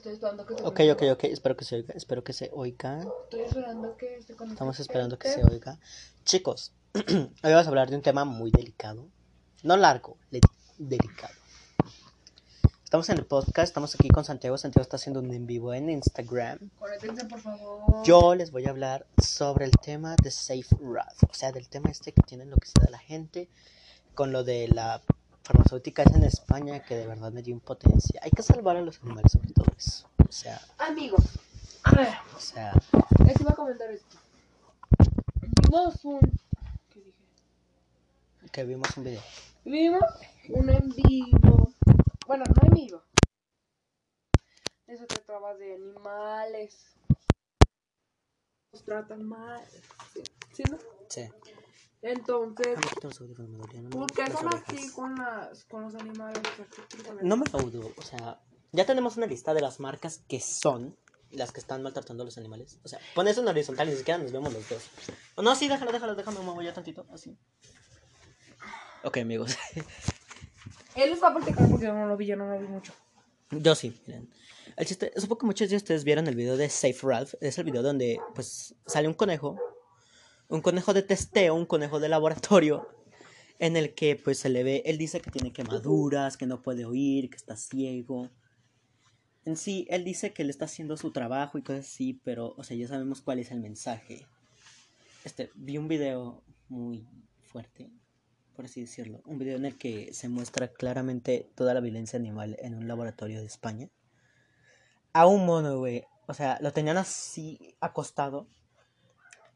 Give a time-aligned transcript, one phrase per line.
[0.00, 1.24] Estoy esperando que se Ok, ok, ok.
[1.24, 1.92] Espero que se oiga.
[1.94, 3.00] Espero que se oiga.
[3.24, 4.54] Estoy esperando que se conecte.
[4.54, 5.78] Estamos esperando que se oiga.
[6.24, 9.06] Chicos, hoy vamos a hablar de un tema muy delicado.
[9.62, 10.16] No largo,
[10.78, 11.34] delicado.
[12.82, 14.56] Estamos en el podcast, estamos aquí con Santiago.
[14.56, 16.70] Santiago está haciendo un en vivo en Instagram.
[16.78, 18.02] Conéctense, por favor.
[18.02, 21.26] Yo les voy a hablar sobre el tema de Safe Route.
[21.30, 23.50] O sea, del tema este que tiene lo que se da la gente
[24.14, 25.02] con lo de la
[25.50, 28.20] farmacéutica esa en España que de verdad me dio impotencia.
[28.22, 30.08] Hay que salvar a los animales sobre todo eso.
[30.28, 31.24] O sea, Amigos,
[31.82, 32.72] a ver, o sea,
[33.26, 34.16] les iba a comentar esto.
[35.40, 36.20] Vimos un.
[36.90, 38.50] ¿Qué dije?
[38.52, 39.22] que vimos un video.
[39.64, 40.04] Vimos
[40.50, 41.72] un en vivo.
[42.26, 43.02] Bueno, no en vivo.
[44.86, 46.94] Eso trataba de animales.
[48.72, 49.64] Los tratan mal.
[50.14, 50.78] ¿Sí, ¿Sí, no?
[51.08, 51.28] Sí.
[52.02, 56.40] Entonces, Ah, ¿por qué son así con, las, con los animales?
[57.22, 58.40] No me audo, o sea,
[58.72, 60.96] ya tenemos una lista de las marcas que son
[61.30, 62.78] las que están maltratando a los animales.
[62.84, 64.90] O sea, pones en horizontal y ni siquiera nos vemos los dos.
[65.36, 67.36] No, sí, déjalo, déjalo, déjame, me voy ya tantito, así.
[69.04, 69.56] Ok, amigos.
[70.94, 72.92] Él está practicando porque yo no lo vi, yo no lo vi mucho.
[73.50, 74.30] Yo sí, miren.
[74.76, 77.34] El chiste, supongo que muchos de ustedes vieron el video de Safe Ralph.
[77.40, 79.58] Es el video donde, pues, sale un conejo.
[80.50, 82.88] Un conejo de testeo, un conejo de laboratorio.
[83.60, 84.82] En el que, pues, se le ve.
[84.84, 88.28] Él dice que tiene quemaduras, que no puede oír, que está ciego.
[89.44, 92.64] En sí, él dice que él está haciendo su trabajo y cosas así, pero, o
[92.64, 94.26] sea, ya sabemos cuál es el mensaje.
[95.24, 97.06] Este, vi un video muy
[97.42, 97.90] fuerte,
[98.56, 99.22] por así decirlo.
[99.26, 103.40] Un video en el que se muestra claramente toda la violencia animal en un laboratorio
[103.40, 103.88] de España.
[105.12, 106.04] A un mono, güey.
[106.26, 108.46] O sea, lo tenían así acostado.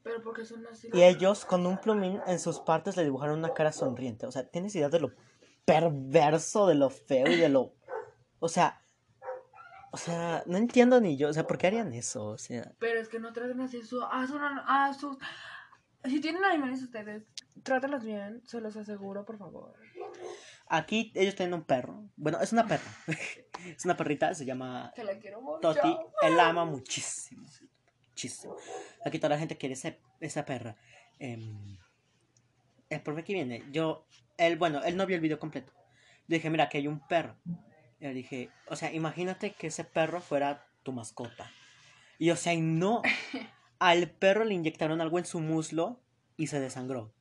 [0.05, 0.89] Pero porque son así.
[0.93, 4.27] Y ellos con un plumín en sus partes le dibujaron una cara sonriente.
[4.27, 5.13] O sea, ¿tienes idea de lo
[5.65, 7.75] perverso, de lo feo y de lo...
[8.39, 8.81] O sea...
[9.91, 11.29] O sea, no entiendo ni yo.
[11.29, 12.27] O sea, ¿por qué harían eso?
[12.27, 12.73] O sea...
[12.79, 15.17] Pero es que no traten así su, a, su- a sus...
[16.05, 17.23] Si tienen animales ustedes,
[17.63, 19.73] trátenlos bien, se los aseguro, por favor.
[20.67, 22.11] Aquí ellos tienen un perro.
[22.17, 22.83] Bueno, es una perra.
[23.67, 25.61] es una perrita, se llama Que la quiero mucho.
[25.61, 25.97] Toti.
[26.23, 27.49] Él la ama muchísimo.
[28.15, 28.55] Muchísimo.
[29.05, 30.77] Aquí toda la gente quiere ese- esa perra.
[31.19, 31.77] Em,
[32.89, 34.07] el profe que viene, yo,
[34.39, 35.73] él, bueno, él no vio el video completo.
[36.29, 37.37] Le dije, mira, que hay un perro.
[37.99, 41.51] Le dije, o sea, imagínate que ese perro fuera tu mascota.
[42.19, 43.03] Y o sea, y no.
[43.81, 46.01] Al perro le inyectaron algo en su muslo
[46.37, 47.13] y se desangró.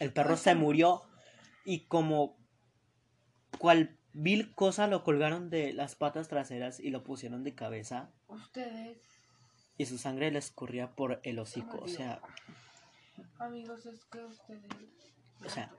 [0.00, 1.02] El perro se murió
[1.64, 2.36] y como
[3.58, 8.98] cual vil cosa lo colgaron de las patas traseras y lo pusieron de cabeza Ustedes,
[9.76, 11.78] y su sangre le escurría por el hocico.
[11.78, 12.20] O sea,
[13.38, 14.62] amigos, es que ustedes...
[15.44, 15.70] o sea,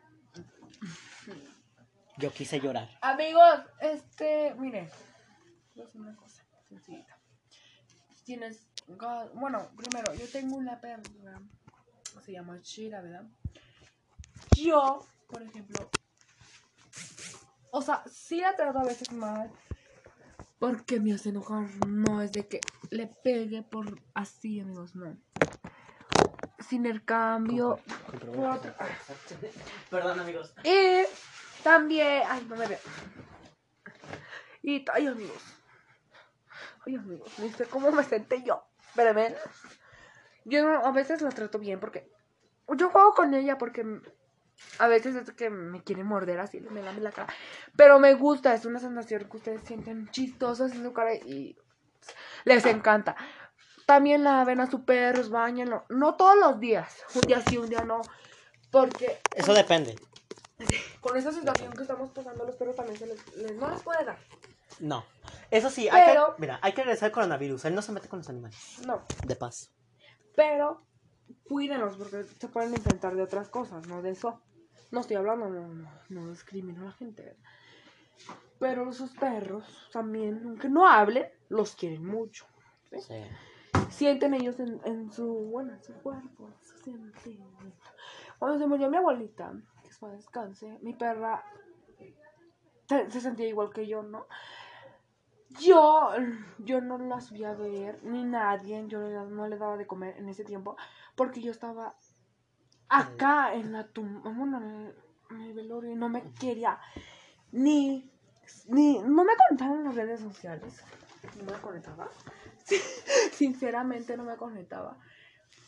[2.18, 2.90] yo quise llorar.
[3.02, 4.90] Amigos, este, miren,
[5.76, 7.18] voy a hacer una cosa sencillita.
[8.24, 8.68] Tienes,
[9.34, 11.04] bueno, primero, yo tengo una perra,
[12.24, 13.26] se llama Shira, ¿verdad?
[14.56, 15.90] Yo, por ejemplo,
[17.72, 19.52] o sea, sí la trato a veces mal,
[20.60, 22.62] porque me hace enojar, no es de que
[22.94, 25.18] le pegue por así, amigos, no.
[26.60, 27.80] Sin el cambio,
[28.36, 28.76] por otra-
[29.90, 30.54] Perdón, amigos.
[30.64, 31.04] y
[31.64, 32.24] también.
[32.28, 32.80] Ay, no me veo.
[34.62, 34.86] Y.
[34.94, 35.44] Ay, amigos.
[36.86, 37.32] Ay, amigos.
[37.40, 38.64] ¿Viste cómo me senté yo?
[38.90, 39.36] Espérenme.
[40.46, 42.10] Yo no- a veces la trato bien porque.
[42.78, 43.86] Yo juego con ella porque.
[44.80, 47.34] A veces es que me quiere morder así, me lame la cara.
[47.76, 51.58] Pero me gusta, es una sensación que ustedes sienten chistosas en su cara y
[52.46, 53.16] les encanta.
[53.86, 55.86] También laven a su perro, bañenlo.
[55.90, 56.94] No todos los días.
[57.16, 58.02] Un día sí, un día no.
[58.72, 59.96] Porque Eso depende.
[61.02, 64.06] con esa situación que estamos pasando, los perros también se les, les no les puede
[64.06, 64.18] dar.
[64.80, 65.06] No.
[65.52, 67.66] Eso sí, hay Pero- que, mira, hay que regresar al coronavirus.
[67.66, 68.58] Él no se mete con los animales.
[68.86, 69.70] No, De paso.
[70.36, 70.84] pero
[71.48, 74.42] cuídenlos porque se pueden enfrentar de otras cosas, no de eso.
[74.92, 77.36] No estoy hablando, no, no, no discrimino a la gente.
[78.60, 82.46] Pero sus perros también, aunque no hablen, los quieren mucho.
[82.98, 83.16] Sí.
[83.90, 86.50] Sienten ellos en, en su, bueno, en su cuerpo.
[86.62, 87.90] su sentimiento.
[88.40, 91.44] Cuando se murió mi abuelita, que es para descanse, mi perra
[92.88, 94.28] se, se sentía igual que yo, ¿no?
[95.60, 96.10] Yo,
[96.60, 100.18] yo no la subía a ver, ni nadie, yo no, no le daba de comer
[100.18, 100.76] en ese tiempo,
[101.16, 101.96] porque yo estaba
[102.90, 104.96] acá en la tumba, bueno, en el,
[105.32, 106.80] en el velorio, y no me quería
[107.52, 108.12] ni,
[108.68, 110.82] ni, no me conectaba en las redes sociales,
[111.38, 112.10] no me conectaba,
[113.32, 114.98] sinceramente no me conectaba,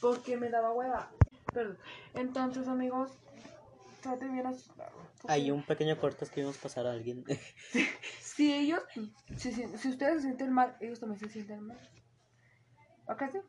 [0.02, 1.10] porque me daba hueva,
[1.54, 1.78] Perdón.
[2.14, 3.12] entonces amigos,
[4.02, 4.72] trate bien a sus
[5.28, 7.24] Hay un pequeño corte que vimos pasar a alguien.
[8.36, 8.84] Si ellos,
[9.38, 11.80] si, si, si ustedes se sienten mal, ellos también se sienten mal.
[13.08, 13.40] ¿Acá sí?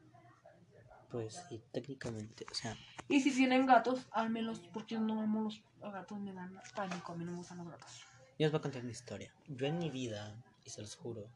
[1.11, 2.77] Pues sí, técnicamente, o sea,
[3.09, 7.17] Y si tienen gatos, al menos porque no amo los gatos, me dan pánico, a
[7.17, 8.07] mí no me gustan los gatos.
[8.39, 9.33] Yo os voy a contar una historia.
[9.49, 11.31] Yo en mi vida, y se los juro,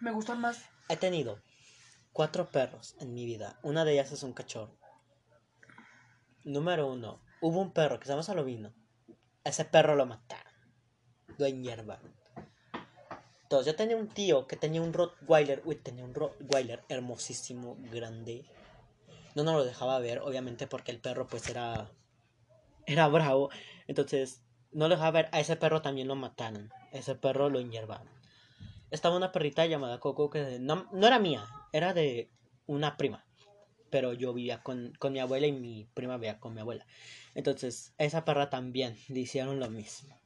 [0.00, 0.62] Me gustan más.
[0.88, 1.40] he tenido
[2.12, 3.58] cuatro perros en mi vida.
[3.62, 4.76] Una de ellas es un cachorro.
[6.44, 8.74] Número uno, hubo un perro que se llama Salovino.
[9.44, 10.52] Ese perro lo mataron.
[11.38, 12.14] Lo hierbaron.
[13.42, 15.62] Entonces, yo tenía un tío que tenía un Rottweiler.
[15.64, 18.44] Uy, tenía un Rottweiler hermosísimo, grande.
[19.34, 21.90] No nos lo dejaba ver, obviamente, porque el perro, pues, era.
[22.86, 23.50] Era bravo.
[23.86, 24.42] Entonces,
[24.72, 25.28] no lo dejaba ver.
[25.32, 26.70] A ese perro también lo mataron.
[26.92, 28.08] Ese perro lo hierbaron.
[28.90, 32.30] Estaba una perrita llamada Coco que no, no era mía, era de
[32.66, 33.24] una prima.
[33.90, 36.86] Pero yo vivía con, con mi abuela y mi prima vivía con mi abuela.
[37.34, 40.20] Entonces, a esa perra también le hicieron lo mismo.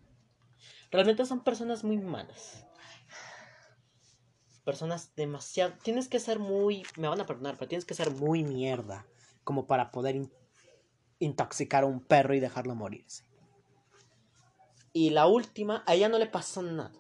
[0.91, 2.67] Realmente son personas muy malas.
[4.65, 5.75] Personas demasiado...
[5.83, 6.83] Tienes que ser muy...
[6.97, 9.07] Me van a perdonar, pero tienes que ser muy mierda.
[9.45, 10.17] Como para poder
[11.19, 13.25] intoxicar a un perro y dejarlo morirse.
[14.93, 16.93] Y la última, a ella no le pasó nada.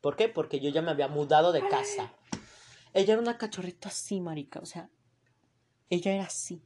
[0.00, 0.28] ¿Por qué?
[0.28, 2.12] Porque yo ya me había mudado de casa.
[2.94, 4.60] Ella era una cachorrita así, marica.
[4.60, 4.88] O sea,
[5.90, 6.62] ella era así.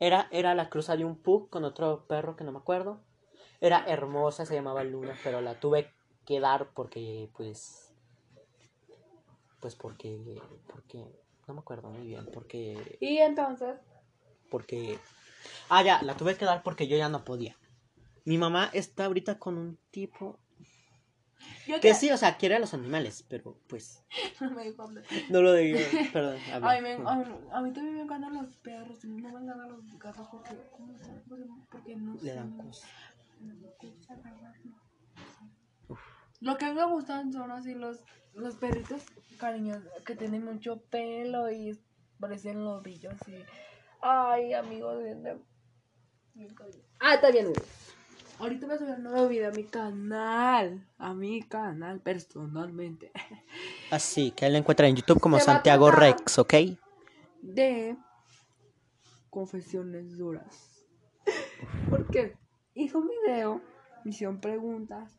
[0.00, 3.00] Era, era la cruza de un pug con otro perro que no me acuerdo.
[3.60, 5.92] Era hermosa, se llamaba Luna, pero la tuve
[6.24, 7.92] que dar porque, pues.
[9.60, 10.40] Pues porque.
[10.68, 11.04] Porque.
[11.46, 12.26] No me acuerdo muy bien.
[12.32, 12.98] Porque.
[13.00, 13.76] Y entonces,
[14.50, 14.98] Porque.
[15.68, 17.56] Ah, ya, la tuve que dar porque yo ya no podía.
[18.24, 20.38] Mi mamá está ahorita con un tipo.
[21.66, 24.02] yo Que sí, o sea, quiere a los animales, pero pues.
[24.54, 24.90] me dijo.
[25.30, 25.78] No lo digo,
[26.12, 26.38] perdón.
[26.52, 26.70] habla.
[26.70, 29.68] Ay, me- a, mí, a mí también me encantan los perros, y no me encantan
[29.68, 30.50] los gatos porque,
[31.70, 32.90] porque no Le dan cosas.
[36.40, 38.04] Lo que a mí me gustan son así los,
[38.34, 39.02] los perritos
[39.38, 41.78] cariñosos que tienen mucho pelo y
[42.20, 43.34] parecen lobillos y...
[44.00, 45.38] Ay, amigos, bien de-
[46.34, 46.84] bien cariñosos.
[47.00, 47.56] Ah, está bien, güey.
[48.38, 50.86] Ahorita voy a subir un nuevo video a mi canal.
[50.98, 53.10] A mi canal, personalmente.
[53.90, 56.54] Así, que él lo encuentra en YouTube como Se Santiago Rex, ¿ok?
[57.40, 57.96] de
[59.30, 60.84] confesiones duras.
[61.90, 62.36] Porque
[62.74, 63.60] hizo un video,
[64.04, 65.18] me hicieron preguntas,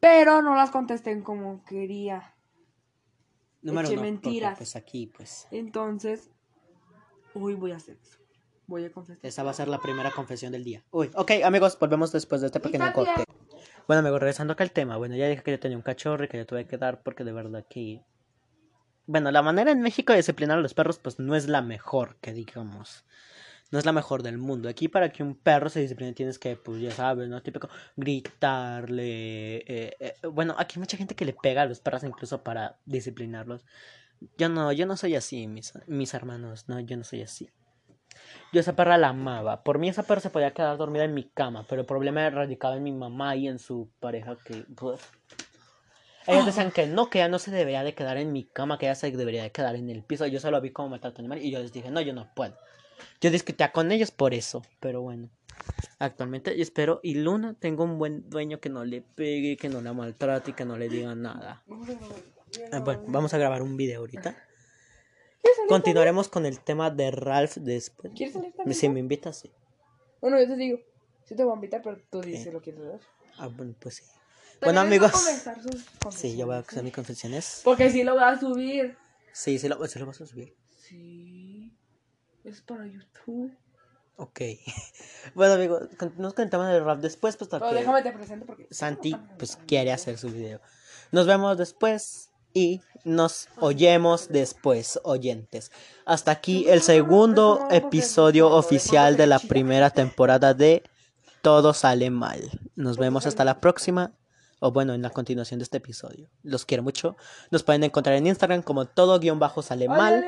[0.00, 2.34] pero no las contesté como quería.
[3.62, 4.56] Número Eché uno, porque, mentiras.
[4.56, 5.48] pues aquí, pues.
[5.50, 6.30] Entonces,
[7.34, 8.18] hoy voy a hacer eso.
[8.66, 9.24] Voy a confesar.
[9.24, 10.84] Esa va a ser la primera confesión del día.
[10.90, 13.24] Uy, ok, amigos, volvemos después de este pequeño corte.
[13.86, 14.98] Bueno, amigos, regresando acá al tema.
[14.98, 17.24] Bueno, ya dije que yo tenía un cachorro y que yo tuve que dar porque
[17.24, 18.02] de verdad que.
[19.06, 22.18] Bueno, la manera en México de disciplinar a los perros, pues no es la mejor,
[22.20, 23.06] que digamos.
[23.70, 24.68] No es la mejor del mundo.
[24.68, 27.42] Aquí para que un perro se discipline tienes que, pues ya sabes, ¿no?
[27.42, 29.56] Típico, gritarle.
[29.58, 32.78] eh, eh, Bueno, aquí hay mucha gente que le pega a los perros incluso para
[32.84, 33.64] disciplinarlos.
[34.36, 37.50] Yo no, yo no soy así, mis, mis hermanos, no, yo no soy así.
[38.52, 39.62] Yo esa perra la amaba.
[39.62, 42.76] Por mí esa perra se podía quedar dormida en mi cama, pero el problema radicaba
[42.76, 44.64] en mi mamá y en su pareja que...
[44.74, 45.00] pues,
[46.26, 48.84] ellos decían que no, que ella no se debería de quedar en mi cama, que
[48.84, 50.26] ella se debería de quedar en el piso.
[50.26, 52.28] Yo solo vi cómo matar a tu animal y yo les dije, no, yo no
[52.34, 52.54] puedo.
[53.20, 55.30] Yo discutía con ellos por eso, pero bueno.
[55.98, 59.92] Actualmente espero y Luna tengo un buen dueño que no le pegue, que no la
[59.94, 61.62] maltrate y que no le diga nada.
[62.72, 64.32] Ah, bueno, vamos a grabar un video ahorita.
[65.40, 68.12] ¿Quieres salir Continuaremos con el tema de Ralph después.
[68.14, 68.78] ¿Quieres salir también?
[68.78, 69.52] Si me invitas, sí.
[70.20, 70.78] Bueno, yo te digo.
[71.24, 73.00] Sí te voy a invitar, pero tú dices si lo quieres ver.
[73.36, 74.04] Ah, bueno, pues sí.
[74.62, 75.12] Bueno, amigos.
[75.12, 77.60] sus Sí, yo voy a hacer mis confesiones.
[77.64, 78.96] Porque sí lo voy a subir.
[79.32, 80.56] Sí, sí lo, sí lo vas a subir.
[80.76, 81.72] Sí.
[82.44, 83.52] Es para YouTube.
[84.16, 84.40] Ok.
[85.34, 88.66] Bueno, amigos, continuamos con el rap después, pues Pero déjame te presento porque.
[88.70, 90.60] Santi pues quiere hacer su video.
[91.12, 95.72] Nos vemos después y nos oyemos después, oyentes.
[96.04, 100.82] Hasta aquí el segundo episodio oficial de la primera temporada de
[101.40, 102.50] Todo sale mal.
[102.74, 104.12] Nos vemos hasta la próxima.
[104.60, 106.28] O bueno, en la continuación de este episodio.
[106.42, 107.16] Los quiero mucho.
[107.52, 110.24] Nos pueden encontrar en Instagram como todo guion bajo sale mal.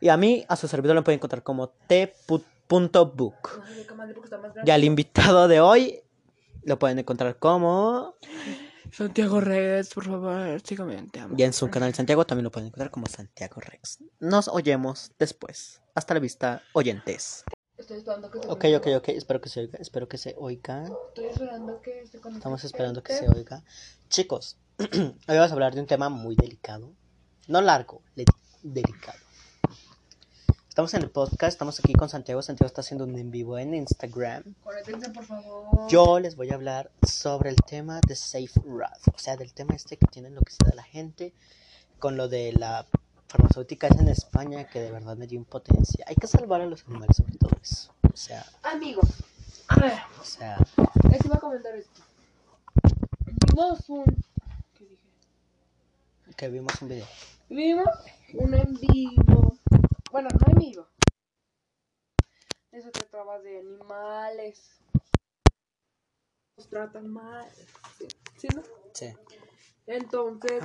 [0.00, 3.62] Y a mí, a su servidor lo pueden encontrar como t.book.
[4.64, 6.00] Y al invitado de hoy
[6.62, 8.14] lo pueden encontrar como...
[8.92, 11.34] Santiago Reyes, por favor, sígame, te amo.
[11.36, 13.98] Y en su canal Santiago también lo pueden encontrar como Santiago Rex.
[14.20, 15.80] Nos oyemos después.
[15.94, 17.44] Hasta la vista, oyentes.
[17.76, 19.08] Estoy esperando que se Ok, ok, ok.
[19.10, 19.78] Espero que se oiga.
[19.78, 20.84] Espero que se oiga.
[21.08, 22.38] Estoy esperando que se conecte.
[22.38, 23.62] Estamos esperando que se oiga.
[24.08, 26.92] Chicos, hoy vamos a hablar de un tema muy delicado.
[27.46, 28.02] No largo,
[28.62, 29.18] delicado.
[30.78, 32.40] Estamos en el podcast, estamos aquí con Santiago.
[32.40, 34.44] Santiago está haciendo un en vivo en Instagram.
[34.62, 35.88] Conéctense, por favor.
[35.88, 39.74] Yo les voy a hablar sobre el tema de Safe Route, o sea, del tema
[39.74, 41.32] este que tiene lo que se da la gente
[41.98, 42.86] con lo de la
[43.26, 46.04] farmacéutica en España que de verdad me dio impotencia.
[46.06, 47.92] Hay que salvar a los animales sobre todo eso.
[48.14, 49.24] O sea, Amigos,
[49.66, 50.58] a ver, o sea,
[51.10, 52.02] les iba a comentar esto.
[53.26, 54.04] Vimos un.
[54.74, 56.36] ¿Qué dije?
[56.36, 57.06] que vimos un video.
[57.48, 57.88] Vimos
[58.34, 59.57] un en vivo.
[60.18, 60.88] Bueno, no en vivo.
[62.72, 64.80] Eso trataba de animales.
[66.56, 67.48] Los tratan mal.
[67.96, 68.64] ¿Sí, ¿Sí no?
[68.92, 69.14] Sí.
[69.86, 70.60] Entonces.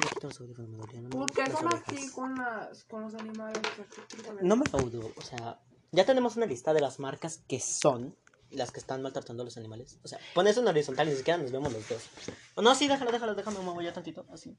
[1.11, 3.61] ¿por qué son así con, las, con los animales?
[4.41, 8.17] No me lo dudo, o sea, ya tenemos una lista de las marcas que son
[8.49, 9.99] las que están maltratando a los animales.
[10.03, 12.09] O sea, pones en horizontal y ni siquiera nos vemos los dos.
[12.57, 14.57] No, sí, déjalo, déjalo, déjame, me voy ya tantito, así.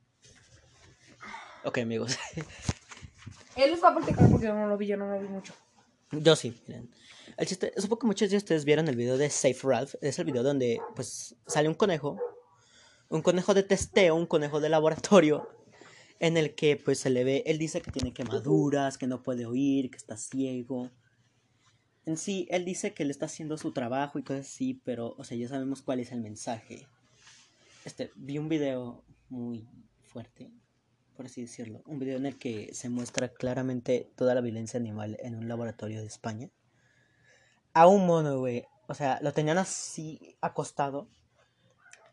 [1.64, 2.16] Ok, amigos.
[3.56, 5.54] Él está practicando porque yo no lo vi, yo no lo vi mucho.
[6.10, 6.90] Yo sí, miren.
[7.36, 9.94] El chiste, supongo que muchos de ustedes vieron el video de Safe Ralph.
[10.00, 12.18] Es el video donde, pues, sale un conejo.
[13.08, 15.48] Un conejo de testeo, un conejo de laboratorio.
[16.20, 17.42] En el que, pues, se le ve.
[17.46, 20.90] Él dice que tiene quemaduras, que no puede oír, que está ciego.
[22.06, 25.24] En sí, él dice que él está haciendo su trabajo y cosas así, pero, o
[25.24, 26.86] sea, ya sabemos cuál es el mensaje.
[27.84, 29.66] Este, vi un video muy
[30.02, 30.50] fuerte,
[31.16, 31.82] por así decirlo.
[31.86, 36.00] Un video en el que se muestra claramente toda la violencia animal en un laboratorio
[36.00, 36.50] de España.
[37.72, 38.66] A un mono, güey.
[38.86, 41.08] O sea, lo tenían así acostado.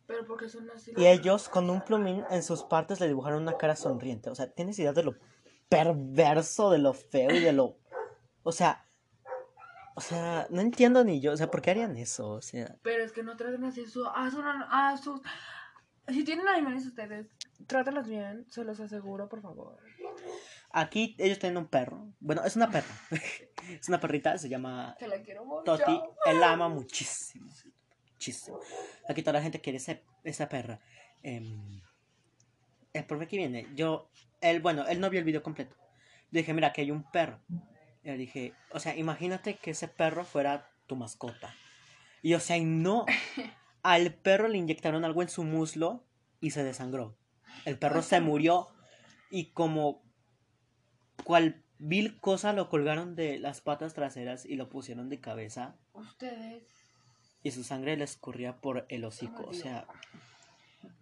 [0.08, 0.92] Pero porque son así.
[0.98, 4.30] Y ellos con un plumín en sus partes le dibujaron una cara sonriente.
[4.30, 5.16] O sea, ¿tienes idea de lo
[5.70, 7.78] perverso, de lo feo y de lo...
[8.44, 8.88] O sea...
[9.94, 11.34] O sea, no entiendo ni yo.
[11.34, 12.30] O sea, ¿por qué harían eso?
[12.30, 12.78] O sea...
[12.82, 15.22] Pero es que no traten así su, a, su- a sus...
[16.12, 17.28] Si tienen animales ustedes,
[17.68, 19.78] trátalos bien, se los aseguro, por favor.
[20.72, 22.08] Aquí ellos tienen un perro.
[22.20, 22.94] Bueno, es una perra.
[23.70, 25.64] es una perrita, se llama Que la quiero mucho.
[25.64, 26.00] Toti.
[26.26, 27.50] Él la ama muchísimo.
[28.14, 28.60] Muchísimo.
[29.10, 30.80] Aquí toda la gente quiere ese- esa perra.
[31.24, 31.82] Em,
[32.94, 34.10] el profe que viene, yo,
[34.42, 35.76] él, bueno, él no vio el video completo.
[36.32, 37.40] Le dije, mira, aquí hay un perro.
[38.04, 41.54] Y le dije, o sea, imagínate que ese perro fuera tu mascota.
[42.22, 43.06] Y o sea, y no.
[43.84, 46.04] Al perro le inyectaron algo en su muslo
[46.40, 47.18] y se desangró.
[47.66, 48.68] El perro se murió
[49.30, 50.04] y como
[51.24, 56.64] cual vil cosa lo colgaron de las patas traseras y lo pusieron de cabeza Ustedes,
[57.44, 59.44] y su sangre le escurría por el hocico.
[59.48, 59.88] O sea,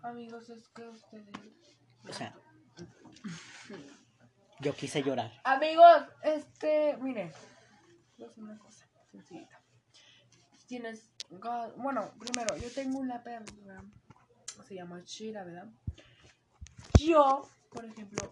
[0.04, 1.28] amigos, es que ustedes...
[2.08, 2.36] o sea,
[4.62, 5.32] yo quise llorar.
[5.44, 7.32] Amigos, este, miren,
[8.18, 9.62] voy a hacer una cosa sencillita.
[10.68, 13.46] Tienes, bueno, primero, yo tengo una perra,
[14.68, 15.68] se llama Shira, ¿verdad?
[17.00, 18.32] Yo, por ejemplo,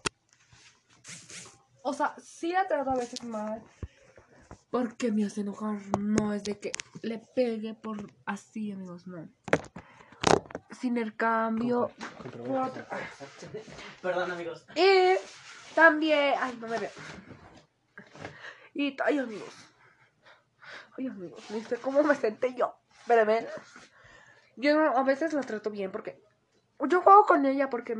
[1.82, 3.62] o sea, sí la trato a veces mal,
[4.70, 9.28] porque me hace enojar, no es de que le pegue por así, amigos, no.
[10.78, 11.90] Sin el cambio,
[12.48, 12.86] otra-
[14.02, 14.64] Perdón, amigos.
[14.76, 15.14] y
[15.74, 16.34] también.
[16.38, 16.90] Ay, no me veo.
[18.74, 18.96] Y.
[19.04, 19.54] Ay, amigos.
[20.96, 21.42] Ay, amigos.
[21.50, 22.77] Ni sé cómo me senté yo.
[23.08, 23.46] Espérame.
[24.56, 26.20] Yo a veces la trato bien porque.
[26.88, 27.96] Yo juego con ella porque.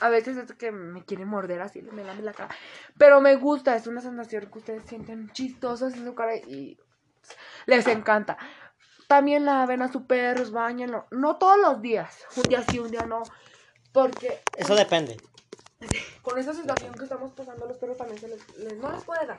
[0.00, 2.52] A veces es que me quiere morder así, me lame la cara.
[2.98, 6.76] Pero me gusta, es una sensación que ustedes sienten chistosas en su cara y
[7.66, 8.36] les encanta.
[9.06, 11.06] También laven a su perro, bañenlo.
[11.12, 12.24] No todos los días.
[12.36, 13.22] Un día sí, un día no.
[13.92, 15.16] Porque Eso depende.
[16.22, 19.26] con esa situación que estamos pasando, los perros también se les, les- no les puede
[19.26, 19.38] dar.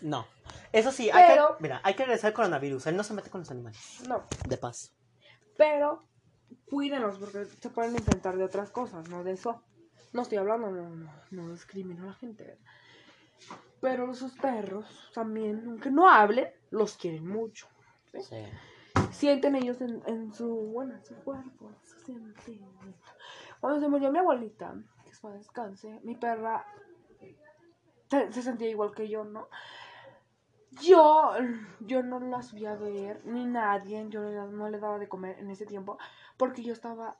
[0.00, 0.26] No.
[0.72, 2.86] Eso sí, hay Pero- que, mira, hay que regresar al coronavirus.
[2.86, 4.02] Él no se mete con los animales.
[4.06, 4.24] No.
[4.46, 4.94] De paz.
[5.56, 6.04] Pero
[6.70, 9.62] cuídenlos porque se pueden enfrentar de otras cosas, no de eso.
[10.12, 12.58] No estoy hablando, no, no, no discrimino a la gente.
[13.80, 17.66] Pero sus perros también, aunque no hablen, los quieren mucho.
[18.12, 18.22] ¿sí?
[18.22, 18.44] Sí.
[19.12, 21.70] Sienten ellos en, en su, bueno, en su cuerpo.
[23.60, 24.74] Cuando se murió mi abuelita,
[25.04, 26.64] que es para descanse, mi perra
[28.10, 29.48] se, se sentía igual que yo, ¿no?
[30.82, 31.32] Yo,
[31.80, 35.50] yo no la subí a ver, ni nadie, yo no, le daba de comer en
[35.50, 35.98] ese tiempo,
[36.36, 37.16] porque yo estaba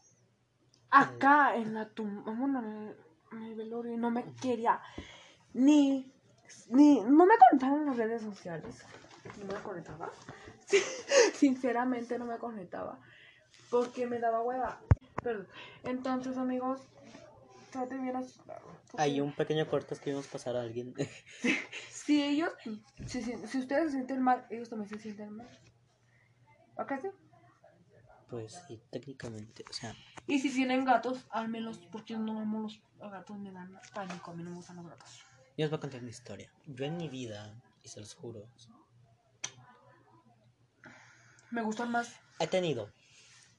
[0.90, 2.96] acá en la tumba, bueno, en el,
[3.32, 4.80] en el velorio, y no me quería
[5.54, 6.12] ni,
[6.68, 8.84] ni, no me conectaba en las redes sociales,
[9.38, 10.12] no me conectaba,
[10.66, 10.78] Sí,
[11.34, 13.00] sinceramente no me conectaba,
[13.70, 14.78] porque me daba hueva,
[15.22, 15.48] perdón,
[15.84, 16.80] entonces amigos,
[17.70, 18.40] traten bien a sus
[18.96, 20.94] Hay un pequeño corte que vimos pasar a alguien.
[22.08, 22.50] Si ellos,
[23.04, 25.46] si, si, si ustedes se sienten mal, ellos también se sienten mal.
[26.78, 27.08] ¿Acá sí?
[28.30, 29.62] pues sí, técnicamente.
[29.68, 29.94] O sea,
[30.26, 34.42] Y si tienen gatos, álmelos, porque no amo los gatos, me dan pánico, a mí
[34.42, 35.22] no me gustan los gatos.
[35.58, 36.50] yo os voy a contar una historia.
[36.64, 38.48] Yo en mi vida y se los juro.
[41.50, 42.16] Me gustan más.
[42.38, 42.90] He tenido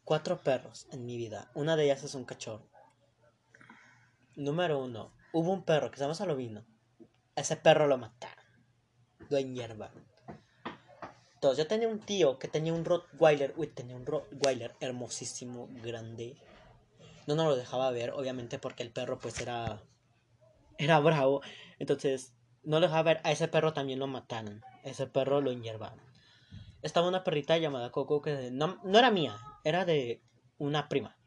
[0.04, 1.52] cuatro perros en mi vida.
[1.54, 2.68] Una de ellas es un cachorro.
[4.36, 6.66] Número uno, hubo un perro que se llama Salovino.
[7.36, 8.39] Ese perro lo mataron.
[9.30, 10.04] Lo enhierbaron.
[11.36, 13.54] Entonces, yo tenía un tío que tenía un Rottweiler.
[13.56, 16.36] Uy, tenía un Rottweiler hermosísimo, grande.
[17.28, 19.82] No nos lo dejaba ver, obviamente, porque el perro, pues, era.
[20.78, 21.42] Era bravo.
[21.78, 22.34] Entonces,
[22.64, 23.22] no lo dejaba ver.
[23.24, 24.62] A ese perro también lo mataron.
[24.84, 26.00] Ese perro lo enhierbaron.
[26.82, 30.22] Estaba una perrita llamada Coco que no, no era mía, era de
[30.58, 31.18] una prima.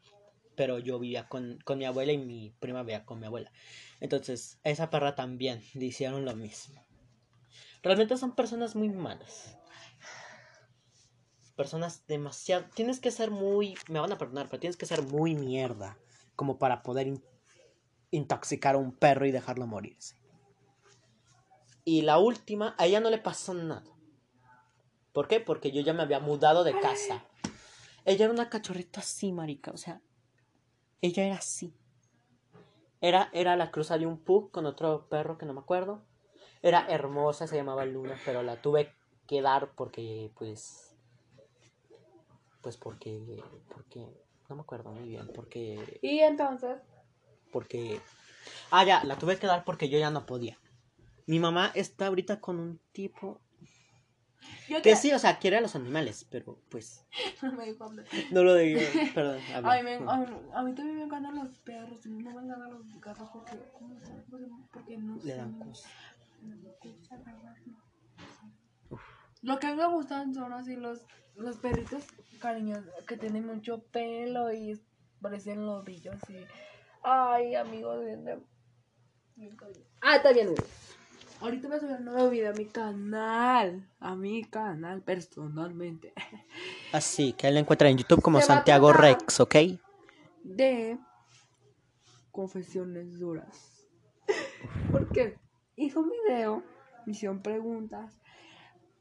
[0.55, 3.51] Pero yo vivía con, con mi abuela y mi prima vivía con mi abuela.
[3.99, 6.83] Entonces, a esa perra también le hicieron lo mismo.
[7.83, 9.57] Realmente son personas muy malas.
[11.55, 12.65] Personas demasiado...
[12.73, 13.75] Tienes que ser muy...
[13.89, 15.97] Me van a perdonar, pero tienes que ser muy mierda.
[16.35, 17.23] Como para poder in-
[18.09, 20.17] intoxicar a un perro y dejarlo morirse.
[21.83, 23.83] Y la última, a ella no le pasó nada.
[25.11, 25.41] ¿Por qué?
[25.41, 27.25] Porque yo ya me había mudado de casa.
[28.05, 29.71] Ella era una cachorrita así, marica.
[29.71, 30.01] O sea,
[31.01, 31.75] ella era así.
[33.01, 36.05] Era, era la cruza de un pug con otro perro que no me acuerdo.
[36.63, 38.91] Era hermosa, se llamaba Luna, pero la tuve
[39.27, 40.95] que dar porque, pues...
[42.61, 43.43] Pues porque...
[43.69, 44.07] Porque...
[44.49, 45.99] No me acuerdo muy bien, porque...
[46.01, 46.77] Y entonces.
[47.51, 47.99] Porque...
[48.71, 50.57] Ah, ya, la tuve que dar porque yo ya no podía.
[51.27, 53.41] Mi mamá está ahorita con un tipo
[54.69, 57.05] Yo que te- sí, o sea, quiere a los animales, pero pues
[57.57, 58.05] me dijo hambre.
[58.31, 58.81] no lo digo.
[59.13, 59.39] Perdón.
[59.63, 62.05] Ay, me- a, mí- a mí también me encantan los perros.
[62.05, 63.57] y No me encantan los gatos porque.
[63.73, 64.67] ¿cómo se llama?
[64.71, 65.91] Porque no Le dan cosas.
[69.41, 71.01] Lo que me gustan son así los,
[71.35, 72.03] los perritos
[72.39, 74.79] cariños que tienen mucho pelo y
[75.21, 76.37] parecen lobillos y.
[77.03, 78.39] Ay, amigos, de-
[79.57, 79.83] cariñosos.
[80.01, 80.49] Ah, está bien.
[81.41, 83.89] Ahorita voy a subir un nuevo video a mi canal.
[83.99, 86.13] A mi canal personalmente.
[86.93, 89.55] Así que él lo encuentra en YouTube como Se a Santiago Rex, ¿ok?
[90.43, 90.97] de
[92.31, 93.85] confesiones duras.
[94.91, 95.37] Porque
[95.75, 96.63] hizo un video,
[97.05, 98.19] me hicieron preguntas,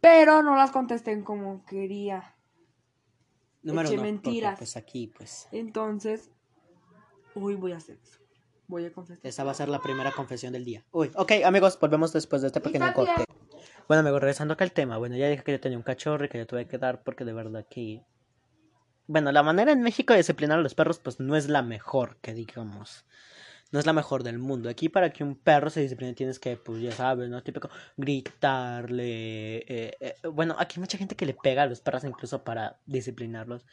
[0.00, 2.34] pero no las contesté como quería.
[3.62, 4.58] Número Eché uno, mentiras.
[4.58, 5.48] pues aquí, pues.
[5.52, 6.30] Entonces,
[7.34, 8.18] hoy voy a hacer eso.
[8.66, 9.26] Voy a confesar.
[9.26, 10.84] Esa va a ser la primera confesión del día.
[10.90, 13.24] Uy, ok, amigos, volvemos después de este pequeño corte.
[13.86, 14.96] Bueno, amigos, regresando acá al tema.
[14.98, 17.24] Bueno, ya dije que yo tenía un cachorro y que yo tuve que dar porque
[17.24, 18.02] de verdad que.
[19.06, 22.16] Bueno, la manera en México de disciplinar a los perros, pues no es la mejor,
[22.22, 23.04] que digamos.
[23.72, 24.68] No es la mejor del mundo.
[24.68, 27.42] Aquí para que un perro se discipline tienes que, pues ya sabes, ¿no?
[27.42, 29.56] Típico, gritarle.
[29.66, 32.78] eh, eh, Bueno, aquí hay mucha gente que le pega a los perros incluso para
[32.86, 33.64] disciplinarlos.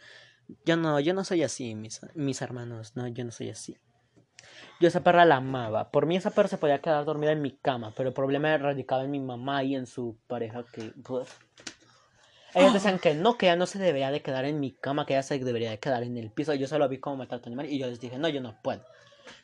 [0.66, 2.96] Yo no, yo no soy así, mis, mis hermanos.
[2.96, 3.78] No, yo no soy así.
[4.80, 5.92] Yo esa perra la amaba.
[5.92, 9.04] Por mí esa perra se podía quedar dormida en mi cama, pero el problema radicaba
[9.04, 10.94] en mi mamá y en su pareja que...
[11.04, 11.28] pues,
[12.54, 15.14] Ellos decían que no, que ella no se debería de quedar en mi cama, que
[15.14, 16.54] ella se debería de quedar en el piso.
[16.54, 18.84] Yo solo vi cómo me trata animal y yo les dije, no, yo no puedo.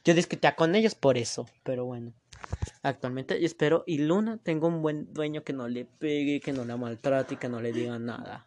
[0.04, 2.14] Yo discutía con ellos por eso, pero bueno.
[2.84, 6.78] Actualmente espero y Luna tenga un buen dueño que no le pegue, que no la
[6.78, 8.46] maltrate y que no le diga nada.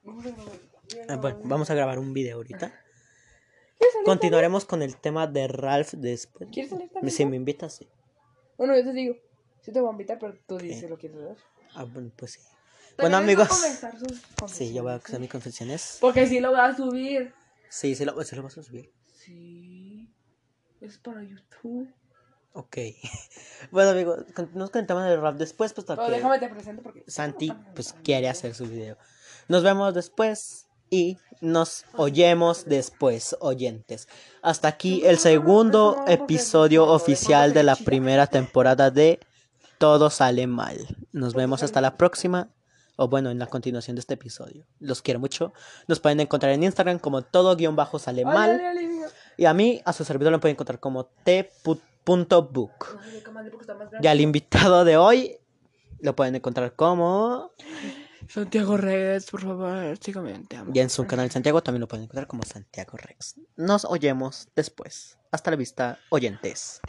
[1.09, 2.69] Ah, bueno, vamos a grabar un video ahorita.
[3.79, 6.49] ¿Quieres salir Continuaremos con el tema de Ralph después.
[6.53, 7.15] ¿Quieres salir también?
[7.15, 7.89] Si me invitas, sí.
[8.57, 9.17] Bueno, yo te digo.
[9.61, 11.37] Sí te voy a invitar, pero tú dices lo quieres ver.
[11.75, 12.41] Ah, bueno, pues sí.
[12.99, 13.49] Bueno, amigos.
[14.47, 15.99] Sí, yo voy a hacer mis confesiones.
[16.01, 17.33] Porque sí lo voy a subir.
[17.69, 18.91] Sí, sí lo, sí lo vas a subir.
[19.13, 19.88] Sí.
[20.81, 21.89] Es para YouTube.
[22.53, 22.77] Ok.
[23.73, 27.03] Bueno, amigos, continuamos con el rap después, pues Pero déjame te presento porque.
[27.09, 28.97] Santi pues quiere hacer su video.
[29.49, 34.09] Nos vemos después y nos oyemos después, oyentes.
[34.43, 39.21] Hasta aquí el segundo episodio oficial de la primera temporada de
[39.79, 40.79] Todo sale mal.
[41.13, 42.49] Nos vemos hasta la próxima.
[42.97, 44.67] O bueno, en la continuación de este episodio.
[44.81, 45.53] Los quiero mucho.
[45.87, 48.61] Nos pueden encontrar en Instagram como todo guion bajo sale mal.
[49.39, 52.99] Y a mí, a su servidor, lo pueden encontrar como t.book.
[54.03, 55.39] Y al invitado de hoy
[56.01, 57.53] lo pueden encontrar como.
[58.29, 59.97] Santiago Reyes, por favor,
[60.57, 60.71] amo.
[60.75, 63.37] Y en su canal Santiago también lo pueden encontrar como Santiago Rex.
[63.57, 65.19] Nos oyemos después.
[65.31, 66.81] Hasta la vista, oyentes.